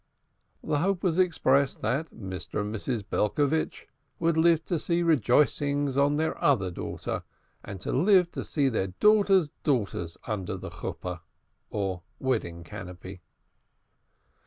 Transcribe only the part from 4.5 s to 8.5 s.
to see "rejoicings" on their other daughter, and to